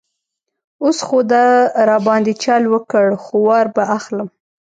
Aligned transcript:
اوس 0.83 0.97
خو 1.07 1.19
ده 1.31 1.43
را 1.87 1.97
باندې 2.07 2.33
چل 2.43 2.63
وکړ، 2.73 3.05
خو 3.23 3.35
وار 3.47 3.65
به 3.75 3.83
اخلم. 3.97 4.27